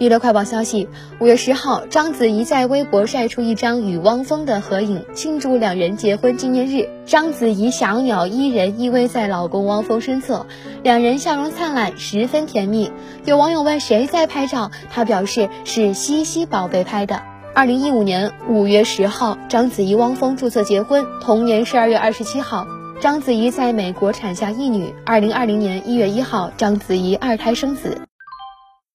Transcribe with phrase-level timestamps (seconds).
[0.00, 6.88] 娱乐快报消息：五月十号，章子怡在微博晒出一张与汪峰的合影，庆祝两人结婚纪念日。
[7.04, 10.46] 章子怡小鸟依人依偎在老公汪峰身侧，
[10.82, 12.90] 两人笑容灿烂，十分甜蜜。
[13.26, 17.20] 有网友问谁在拍照，她表示是西西宝贝拍的。
[17.54, 21.04] 二零一五年五月十号，章子怡汪峰注册结婚。
[21.20, 22.66] 同年十二月二十七号，
[23.00, 24.94] 章子怡在美国产下一女。
[25.04, 28.00] 二零二零年一月一号，章子怡二胎生子。